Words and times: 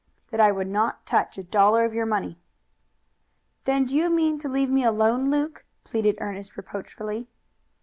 "That 0.31 0.39
I 0.39 0.51
would 0.51 0.65
not 0.67 1.05
touch 1.05 1.37
a 1.37 1.43
dollar 1.43 1.85
of 1.85 1.93
your 1.93 2.07
money." 2.07 2.39
"Then 3.65 3.85
do 3.85 3.95
you 3.95 4.09
mean 4.09 4.39
to 4.39 4.49
leave 4.49 4.71
me 4.71 4.83
alone, 4.83 5.29
Luke?" 5.29 5.63
pleaded 5.83 6.17
Ernest 6.19 6.57
reproachfully. 6.57 7.27